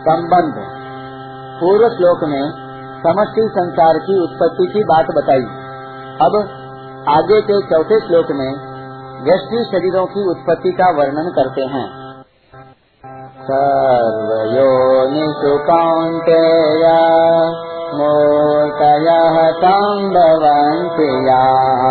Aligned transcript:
संबंध। 0.00 0.54
पूर्व 1.60 1.88
श्लोक 1.88 2.24
में 2.24 2.68
समष्टि 2.98 3.48
संसार 3.52 3.98
की 3.98 4.22
उत्पत्ति 4.22 4.72
की 4.72 4.84
बात 4.84 5.06
बताई। 5.16 5.46
अब 6.26 6.48
आगे 7.08 7.40
के 7.40 7.60
चौथे 7.60 8.00
श्लोक 8.00 8.26
में 8.30 8.54
व्यष्टि 9.24 9.68
शरीरों 9.72 10.06
की 10.06 10.30
उत्पत्ति 10.30 10.70
का 10.70 10.90
वर्णन 10.90 11.32
करते 11.38 11.62
हैं। 11.62 12.14
सर्वयोनिषु 13.42 15.64
कौन्तेय 15.70 16.84
मूर्तयः 17.94 19.50
सम्भवन्ति 19.50 21.28
याः 21.28 21.82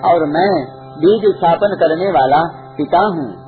और 0.05 0.25
मैं 0.25 0.65
बीज 0.97 1.35
स्थापन 1.35 1.75
करने 1.75 2.11
वाला 2.11 2.43
पिता 2.77 2.99
हूँ। 2.99 3.43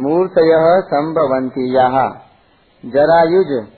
मूर्तय 0.00 0.82
संभवंती 0.86 1.74
यहाँ 1.74 2.08
जरायुज 2.86 3.75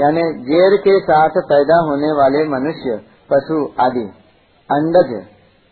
यानी 0.00 0.22
जेर 0.44 0.76
के 0.76 1.00
साथ 1.00 1.30
पैदा 1.30 1.78
होने 1.78 2.12
वाले 2.12 2.44
मनुष्य, 2.48 2.96
पशु 3.30 3.68
आदि, 3.80 4.04
अंडज, 4.70 5.12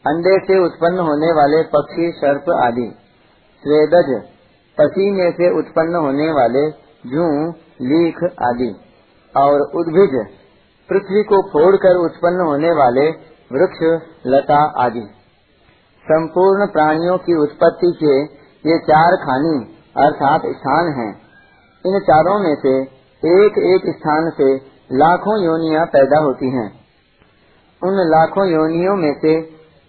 अंडे 0.07 0.39
से 0.39 0.65
उत्पन्न 0.65 0.99
होने 0.99 1.33
वाले 1.33 1.63
पक्षी, 1.63 2.11
सर्प 2.13 2.51
आदि, 2.65 2.97
स्वेदज 3.63 4.13
पसीने 4.79 5.31
से 5.31 5.59
उत्पन्न 5.59 5.95
होने 5.95 6.33
वाले 6.33 6.71
जू, 7.07 7.27
लीख 7.83 8.25
आदि, 8.43 8.77
और 9.37 9.61
उद्भिज, 9.61 10.37
पृथ्वी 10.89 11.23
को 11.23 11.43
फोड़कर 11.43 11.97
उत्पन्न 11.97 12.41
होने 12.41 12.71
वाले 12.71 13.11
वृक्ष, 13.53 14.07
लता 14.27 14.63
आदि 14.77 15.09
संपूर्ण 16.07 16.67
प्राणियों 16.67 17.19
की 17.19 17.35
उत्पत्ति 17.43 17.99
के 18.03 18.23
ये 18.71 18.79
चार 18.79 19.17
खानी 19.17 19.77
अर्थात 19.97 20.43
स्थान 20.47 20.89
हैं। 20.93 21.11
इन 21.87 22.01
चारों 22.01 22.39
में 22.39 22.55
से 22.55 23.00
एक 23.23 23.59
एक 23.67 23.89
स्थान 23.95 24.31
से 24.31 24.55
लाखों 24.93 25.35
योनियाँ 25.45 25.85
पैदा 25.87 26.19
होती 26.19 26.51
हैं। 26.51 26.69
उन 27.83 27.99
लाखों 28.11 28.47
योनियों 28.49 28.97
में 28.97 29.13
से 29.21 29.35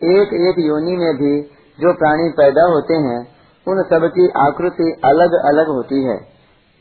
एक 0.02 0.34
एक 0.42 0.60
योनि 0.60 0.96
में 0.98 1.14
भी 1.16 1.32
जो 1.80 1.94
प्राणी 1.94 2.30
पैदा 2.30 2.66
होते 2.66 2.94
हैं, 2.94 3.20
उन 3.68 3.84
सब 3.84 4.08
की 4.08 4.28
आकृति 4.38 4.90
अलग 5.06 5.38
अलग 5.46 5.68
होती 5.68 6.04
है 6.04 6.18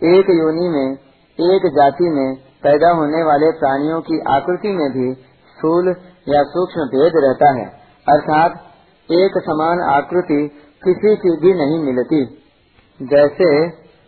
एक 0.02 0.30
योनि 0.30 0.68
में, 0.68 0.98
एक 1.38 1.66
जाति 1.74 2.10
में 2.10 2.34
पैदा 2.62 2.90
होने 2.90 3.22
वाले 3.22 3.50
प्राणियों 3.52 4.00
की 4.00 4.20
आकृति 4.28 4.68
में 4.68 4.88
भी 4.92 5.12
स्थूल 5.14 5.94
या 6.28 6.42
सूक्ष्म 6.48 6.86
भेद 6.88 7.22
रहता 7.24 7.54
है, 7.58 7.66
अर्थात 8.06 8.60
एक 9.08 9.42
समान 9.44 9.80
आकृति 9.92 10.42
किसी 10.82 11.16
की 11.16 11.36
भी 11.36 11.54
नहीं 11.54 11.82
मिलती 11.84 12.24
जैसे 13.00 13.50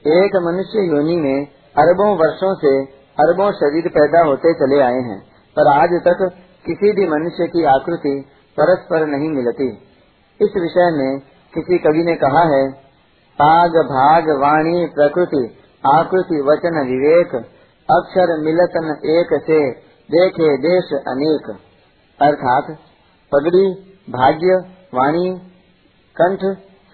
एक 0.05 0.37
मनुष्य 0.43 0.87
योनि 0.87 1.17
में 1.17 1.62
अरबों 1.77 2.17
वर्षों 2.17 2.55
से 2.55 2.85
अरबों 3.19 3.53
शरीर 3.53 3.89
पैदा 3.89 4.25
होते 4.25 4.55
चले 4.55 4.81
आए 4.81 5.01
हैं, 5.03 5.21
पर 5.57 5.69
आज 5.69 5.89
तक 5.89 6.33
किसी 6.67 6.93
भी 6.93 7.07
मनुष्य 7.09 7.47
की 7.47 7.65
आकृति 7.65 8.25
परस्पर 8.59 9.07
नहीं 9.07 9.31
मिलती। 9.31 9.69
इस 10.41 10.53
विषय 10.57 10.91
में 10.93 11.21
किसी 11.55 11.79
कवि 11.79 12.05
ने 12.05 12.15
कहा 12.15 12.43
है, 12.43 12.73
पाग 13.39 13.71
भाग 13.71 14.31
वाणी 14.43 14.87
प्रकृति, 14.87 15.43
आकृति 15.87 16.41
वचन 16.41 16.79
विवेक, 16.87 17.35
अक्षर 17.89 18.41
मिलतन 18.41 18.93
एक 19.07 19.41
से 19.47 19.71
देखे 20.09 20.57
देश 20.57 20.93
अनेक। 21.09 21.51
अर्थात 22.23 22.79
पगड़ी, 23.33 23.67
भाग्य, 24.11 24.57
वाणी, 24.95 25.37
कंठ, 26.17 26.41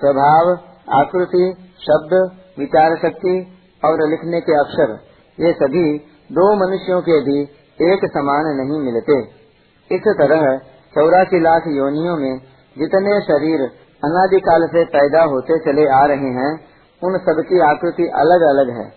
स्वभाव, 0.00 0.50
आकृति, 0.94 1.54
शब्द 1.80 2.40
विचार 2.58 2.96
शक्ति 2.96 3.57
और 3.82 4.08
लिखने 4.10 4.40
के 4.40 4.54
अक्षर, 4.60 4.92
ये 5.38 5.52
सभी 5.52 5.86
दो 6.32 6.46
मनुष्यों 6.56 7.00
के 7.00 7.18
भी 7.20 7.40
एक 7.88 8.06
समान 8.06 8.48
नहीं 8.56 8.80
मिलते। 8.80 9.18
इस 9.90 10.08
तरह 10.18 10.46
चौरासी 10.94 11.40
लाख 11.40 11.68
योनियों 11.68 12.16
में 12.16 12.38
जितने 12.76 13.20
शरीर 13.20 13.60
अनादिकाल 14.02 14.66
से 14.66 14.84
पैदा 14.84 15.22
होते 15.24 15.58
चले 15.58 15.86
आ 15.88 16.04
रहे 16.06 16.32
हैं, 16.34 16.50
उन 17.02 17.18
सबकी 17.18 17.60
आकृति 17.60 18.08
अलग 18.16 18.42
अलग 18.48 18.74
है। 18.76 18.88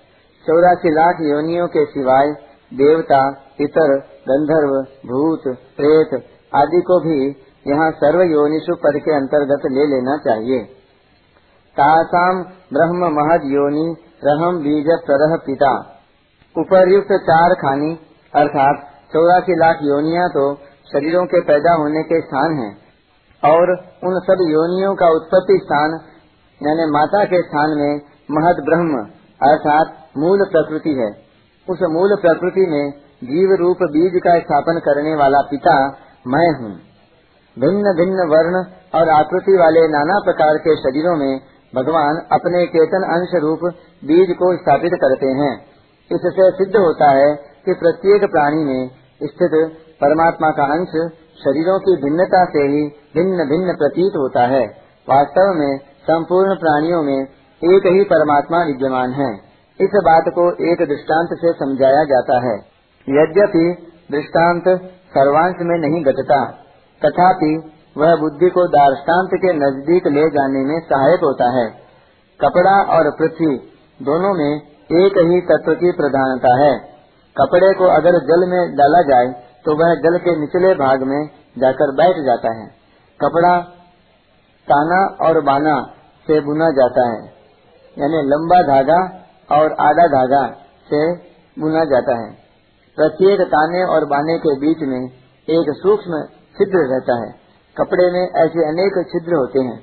चौरासी 0.45 0.89
लाख 0.89 1.21
योनियों 1.21 1.67
के 1.67 1.85
सिवाय 1.85 2.33
देवता 2.71 3.21
पितर 3.57 3.95
गंधर्व, 4.27 4.73
भूत, 5.07 5.47
प्रेत 5.77 6.13
आदि 6.55 6.81
को 6.81 6.99
भी 6.99 7.17
यहाँ 7.65 7.91
सर्व 7.91 8.21
योनिषु 8.21 8.75
पद 8.75 8.99
के 8.99 9.15
अंतर्गत 9.15 9.65
ले 9.71 9.85
लेना 9.87 10.17
चाहिए। 10.17 10.63
तासाम 11.77 12.41
ब्रह्म 12.73 13.09
महद 13.13 13.41
योनि 13.45 13.85
रहम 14.23 14.57
बीज 14.57 14.87
तरह 14.87 15.35
पिता। 15.35 15.71
उपरयुक्त 16.55 17.13
चार 17.23 17.53
खानी, 17.53 17.99
अर्थात 18.35 18.87
चौरासी 19.13 19.55
लाख 19.59 19.79
योनिया 19.81 20.27
तो 20.27 20.43
शरीरों 20.93 21.25
के 21.25 21.41
पैदा 21.41 21.73
होने 21.73 22.03
के 22.03 22.21
स्थान 22.21 22.53
हैं। 22.53 22.71
और 23.43 23.71
उन 24.03 24.19
सब 24.19 24.43
योनियों 24.49 24.95
का 24.95 25.09
उत्पत्ति 25.09 25.59
स्थान, 25.63 25.99
यानी 26.61 26.91
माता 26.91 27.23
के 27.23 27.41
स्थान 27.41 27.69
में 27.69 28.01
महद 28.31 28.63
ब्रह्म, 28.65 29.03
अर्थात 29.41 29.97
मूल 30.17 30.45
प्रकृति 30.51 30.89
है। 30.89 31.09
उस 31.67 31.79
मूल 31.81 32.15
प्रकृति 32.15 32.65
में 32.69 32.91
जीव 33.23 33.55
रूप 33.59 33.77
बीज 33.83 34.21
का 34.23 34.39
स्थापन 34.39 34.79
करने 34.79 35.15
वाला 35.15 35.41
पिता 35.41 35.75
मैं 36.27 36.47
हूँ। 36.61 36.71
भिन्न 37.59 37.93
भिन्न 37.97 38.27
वर्ण 38.29 38.63
और 38.99 39.09
आकृति 39.09 39.57
वाले 39.57 39.87
नाना 39.87 40.19
प्रकार 40.19 40.57
के 40.57 40.75
शरीरों 40.75 41.15
में 41.15 41.39
भगवान 41.73 42.17
अपने 42.31 42.65
चेतन 42.67 43.03
अंश 43.09 43.35
रूप 43.41 43.61
बीज 44.03 44.31
को 44.35 44.55
स्थापित 44.57 44.95
करते 45.01 45.27
हैं। 45.35 45.53
इससे 46.11 46.49
सिद्ध 46.51 46.75
होता 46.77 47.09
है 47.11 47.29
कि 47.65 47.73
प्रत्येक 47.73 48.25
प्राणी 48.31 48.63
में 48.63 48.89
स्थित 49.23 49.53
परमात्मा 50.01 50.49
का 50.51 50.63
अंश 50.73 50.95
शरीरों 51.39 51.77
की 51.79 51.95
भिन्नता 52.03 52.45
से 52.45 52.63
ही 52.63 52.81
भिन्न 53.15 53.45
भिन्न 53.49 53.75
प्रतीत 53.75 54.17
होता 54.17 54.41
है। 54.47 54.63
वास्तव 55.07 55.53
में 55.53 55.77
संपूर्ण 56.03 56.55
प्राणियों 56.55 57.01
में 57.03 57.19
एक 57.61 57.87
ही 57.87 58.03
परमात्मा 58.03 58.63
विद्यमान 58.63 59.11
है। 59.11 59.31
इस 59.79 59.95
बात 60.05 60.23
को 60.29 60.45
एक 60.71 60.81
दृष्टांत 60.89 61.29
से 61.33 61.53
समझाया 61.53 62.03
जाता 62.03 62.39
है। 62.47 62.55
यद्यपि 63.07 63.65
दृष्टांत 64.11 64.63
सर्वांश 65.11 65.61
में 65.61 65.77
नहीं 65.79 66.03
घटता, 66.03 66.39
तथापि 67.01 67.51
वह 67.95 68.15
बुद्धि 68.17 68.49
को 68.49 68.65
दार्ष्टान्त 68.69 69.31
के 69.41 69.53
नज़दीक 69.55 70.07
ले 70.09 70.23
जाने 70.31 70.59
में 70.65 70.77
सहायक 70.83 71.23
होता 71.23 71.49
है। 71.53 71.65
कपड़ा 72.39 72.75
और 72.93 73.09
पृथ्वी 73.17 73.55
दोनों 73.99 74.33
में 74.35 74.51
एक 74.97 75.17
ही 75.25 75.39
तत्व 75.47 75.73
की 75.75 75.91
प्रधानता 75.93 76.53
है। 76.57 76.71
कपड़े 77.35 77.73
को 77.75 77.89
अगर 77.91 78.17
जल 78.25 78.45
में 78.49 78.61
डाला 78.75 79.01
जाए 79.09 79.27
तो 79.65 79.75
वह 79.75 79.93
जल 80.03 80.17
के 80.19 80.35
निचले 80.37 80.73
भाग 80.75 81.03
में 81.05 81.19
जाकर 81.57 81.91
बैठ 81.95 82.21
जाता 82.25 82.53
है। 82.53 82.65
कपड़ा 83.19 83.51
ताना 84.67 85.01
और 85.21 85.39
बाना 85.43 85.75
से 86.27 86.39
बुना 86.41 86.69
जाता 86.71 87.05
है, 87.07 87.21
यानी 87.97 88.21
लंबा 88.25 88.61
धागा 88.63 88.97
और 89.49 89.75
आधा 89.81 90.07
धागा 90.09 90.41
से 90.89 91.01
बुना 91.57 91.83
जाता 91.85 92.17
है। 92.17 92.29
प्रत्येक 92.97 93.41
ताने 93.49 93.83
और 93.89 94.05
बाने 94.07 94.37
के 94.39 94.55
बीच 94.59 94.83
में 94.87 94.99
एक 95.47 95.71
सूक्ष्म 95.77 96.21
छिद्र 96.55 96.83
रहता 96.87 97.17
है। 97.17 97.29
कपड़े 97.77 98.11
में 98.11 98.21
ऐसे 98.21 98.67
अनेक 98.69 98.97
छिद्र 99.07 99.35
होते 99.35 99.59
हैं। 99.59 99.79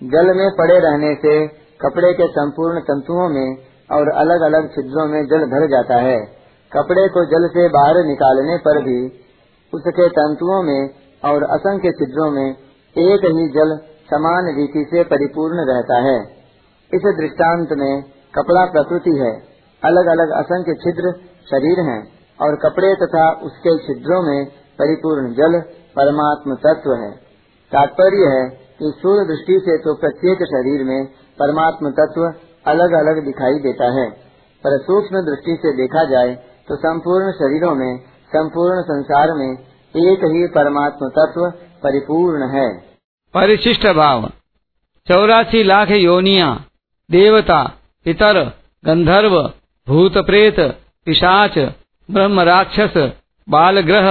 जल 0.00 0.36
में 0.36 0.50
पड़े 0.50 0.78
रहने 0.78 1.14
से 1.14 1.48
कपड़े 1.80 2.12
के 2.12 2.28
संपूर्ण 2.28 2.80
तंतुओं 2.80 3.28
में 3.28 3.56
और 3.92 4.08
अलग 4.08 4.40
अलग 4.40 4.68
छिद्रों 4.68 5.06
में 5.06 5.26
जल 5.26 5.44
भर 5.44 5.66
जाता 5.66 5.96
है। 5.96 6.18
कपड़े 6.72 7.08
को 7.08 7.24
जल 7.24 7.48
से 7.48 7.68
बाहर 7.68 8.04
निकालने 8.04 8.56
पर 8.58 8.82
भी 8.82 9.06
उसके 9.72 10.08
तंतुओं 10.08 10.62
में 10.62 10.90
और 11.24 11.42
असंख्य 11.42 11.90
छिद्रों 11.90 12.30
में 12.30 12.50
एक 12.96 13.24
ही 13.24 13.48
जल 13.48 13.76
समान 14.10 14.54
रीति 14.56 14.86
से 14.90 15.04
परिपूर्ण 15.04 15.66
रहता 15.66 15.98
है। 15.98 16.16
इस 16.92 17.02
दृष्टांत 17.20 17.68
में 17.72 18.02
कपड़ा 18.34 18.64
प्रकृति 18.66 19.18
है। 19.18 19.32
अलग 19.82 20.06
अलग 20.06 20.30
असंख्य 20.30 20.74
छिद्र 20.74 21.12
शरीर 21.50 21.80
हैं 21.80 22.02
और 22.40 22.56
कपड़े 22.56 22.94
तथा 22.94 23.30
उसके 23.30 23.78
छिद्रों 23.78 24.22
में 24.22 24.44
परिपूर्ण 24.78 25.34
जल 25.34 25.62
परमात्म 25.96 26.54
तत्व 26.62 26.92
है। 26.94 27.10
तात्पर्य 27.72 28.28
है 28.28 28.44
कि 28.78 28.92
सूर्य 28.96 29.26
दृष्टि 29.26 29.58
से 29.60 29.76
तो 29.78 29.94
प्रत्येक 29.96 30.44
शरीर 30.46 30.84
में 30.84 31.04
परमात्म 31.38 31.90
तत्व 31.90 32.22
अलग 32.66 32.94
अलग 32.94 33.24
दिखाई 33.24 33.58
देता 33.60 33.90
है। 33.92 34.08
पर 34.64 34.78
सूक्ष्म 34.80 35.20
दृष्टि 35.20 35.56
से 35.60 35.76
देखा 35.76 36.04
जाए 36.04 36.34
तो 36.68 36.76
संपूर्ण 36.76 37.32
शरीरों 37.32 37.74
में, 37.74 37.98
संपूर्ण 38.30 38.82
संसार 38.82 39.32
में 39.32 39.50
एक 39.94 40.24
ही 40.26 40.46
परमात्म 40.46 41.08
तत्व 41.08 41.46
परिपूर्ण 41.82 42.48
है। 42.48 42.68
परिशिष्ट 43.34 43.86
भाव। 43.92 44.28
चौरासी 45.06 45.62
लाख 45.62 45.90
योनिया, 45.90 46.48
देवता, 47.10 47.62
पितर, 48.06 48.40
गंधर्व 48.84 49.36
भूत 49.86 50.18
प्रेत 50.26 50.60
पिशाच 51.06 51.58
ब्रह्म 52.08 52.40
राक्षस 52.40 52.94
बाल 53.48 53.80
ग्रह 53.80 54.08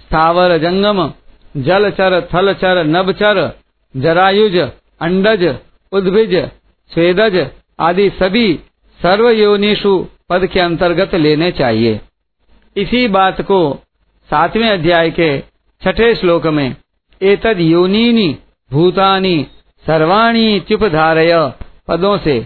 स्थावर 0.00 0.56
जंगम 0.58 1.06
जलचर, 1.54 2.20
थलचर, 2.34 2.82
नभचर, 2.86 3.40
जरायुज, 3.94 4.56
अंडज, 5.00 5.44
उद्भिज, 5.92 6.34
स्वेदज 6.92 7.46
आदि 7.80 8.08
सभी 8.18 8.52
सर्व 9.00 9.28
योनिषु 9.30 9.96
पद 10.28 10.46
के 10.46 10.60
अंतर्गत 10.60 11.14
लेने 11.14 11.50
चाहिए। 11.52 12.00
इसी 12.76 13.06
बात 13.08 13.40
को 13.40 13.58
सातवें 14.30 14.68
अध्याय 14.68 15.10
के 15.10 15.38
छठे 15.82 16.14
श्लोक 16.14 16.46
में 16.48 16.74
एतद 17.20 17.60
योनिनी 17.60 18.28
भूतानी 18.70 19.36
सर्वाणी 19.84 20.60
चुप 20.60 20.84
धारय 20.84 21.32
पदों 21.88 22.16
से 22.18 22.36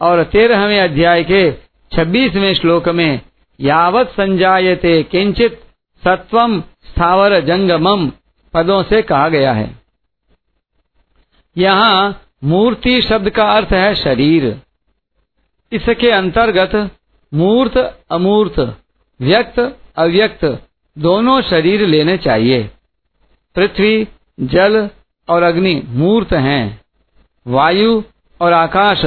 और 0.00 0.22
तेरहवें 0.24 0.80
अध्याय 0.80 1.22
के 1.24 1.50
छब्बीसवें 1.92 2.52
श्लोक 2.54 2.88
में 2.88 3.20
यावत 3.58 4.08
संजायते 4.10 5.02
किंचित 5.02 5.60
सत्वम 6.02 6.60
स्थावर 6.88 7.40
जंगमम 7.40 8.10
पदों 8.56 8.82
से 8.82 9.02
कहा 9.02 9.28
गया 9.28 9.52
है। 9.52 9.78
यहाँ 11.56 12.22
मूर्ति 12.44 13.02
शब्द 13.02 13.30
का 13.30 13.44
अर्थ 13.44 13.68
है 13.72 13.94
शरीर। 13.94 14.62
इसके 15.72 16.10
अंतर्गत 16.10 16.90
मूर्त, 17.34 18.02
अमूर्त, 18.10 18.82
व्यक्त, 19.20 19.78
अव्यक्त 19.96 20.68
दोनों 20.98 21.42
शरीर 21.42 21.86
लेने 21.86 22.18
चाहिए। 22.18 22.70
पृथ्वी, 23.54 24.08
जल 24.40 24.90
और 25.28 25.42
अग्नि 25.42 25.82
मूर्त 25.86 26.32
हैं। 26.32 26.80
वायु 27.46 28.02
और 28.40 28.52
आकाश 28.52 29.04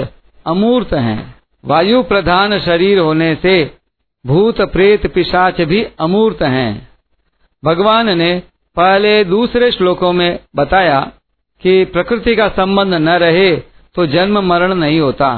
अमूर्त 0.48 0.94
हैं। 0.94 1.36
वायु 1.66 2.04
प्रधान 2.04 2.60
शरीर 2.60 3.00
होने 3.00 3.36
से 3.36 3.78
भूत, 4.26 4.62
प्रेत, 4.62 5.14
पिशाच 5.14 5.62
भी 5.62 5.84
अमूर्त 5.84 6.42
हैं। 6.42 6.90
भगवान 7.66 8.18
ने 8.18 8.44
पहले 8.80 9.24
दूसरे 9.24 9.72
श्लोकों 9.72 10.12
में 10.14 10.40
बताया 10.56 11.00
कि 11.64 11.86
प्रकृति 11.86 12.36
का 12.36 12.48
संबंध 12.50 12.94
न 12.94 13.10
रहे 13.10 13.56
तो 13.96 14.06
जन्म 14.06 14.40
मरण 14.40 14.74
नहीं 14.74 15.00
होता। 15.00 15.32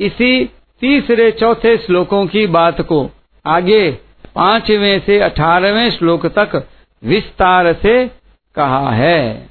इसी 0.00 0.44
तीसरे 0.82 1.30
चौथे 1.30 1.76
श्लोकों 1.76 2.26
की 2.26 2.46
बात 2.46 2.80
को 2.80 3.10
आगे 3.44 3.90
पाँचवें 4.34 5.00
से 5.00 5.18
अठारहवें 5.20 5.90
श्लोक 5.90 6.26
तक 6.26 6.56
विस्तार 7.02 7.72
से 7.72 7.94
कहा 8.56 8.90
है। 8.90 9.50